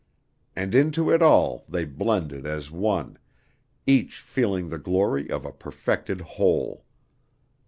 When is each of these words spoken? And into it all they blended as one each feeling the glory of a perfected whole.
And 0.55 0.73
into 0.73 1.11
it 1.11 1.21
all 1.21 1.63
they 1.69 1.85
blended 1.85 2.47
as 2.47 2.71
one 2.71 3.19
each 3.85 4.19
feeling 4.19 4.69
the 4.69 4.79
glory 4.79 5.29
of 5.29 5.45
a 5.45 5.51
perfected 5.53 6.21
whole. 6.21 6.85